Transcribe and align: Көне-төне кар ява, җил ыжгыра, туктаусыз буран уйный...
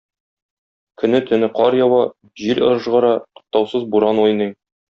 Көне-төне 1.01 1.49
кар 1.59 1.77
ява, 1.81 2.01
җил 2.45 2.65
ыжгыра, 2.71 3.15
туктаусыз 3.39 3.89
буран 3.93 4.27
уйный... 4.29 4.55